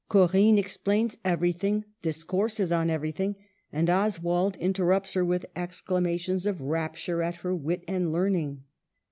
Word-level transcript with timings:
Corinne 0.09 0.57
explains 0.57 1.15
everything, 1.23 1.85
dis 2.01 2.23
courses 2.23 2.71
on 2.71 2.89
everything, 2.89 3.35
and 3.71 3.87
Oswald 3.87 4.55
interrupts 4.55 5.13
her 5.13 5.23
with 5.23 5.45
exclamations 5.55 6.47
of 6.47 6.59
rapture 6.59 7.21
at 7.21 7.35
her 7.45 7.53
wit 7.55 7.83
and 7.87 8.11
learning. 8.11 8.63